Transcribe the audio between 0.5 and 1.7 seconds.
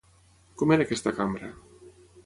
Com era aquesta cambra?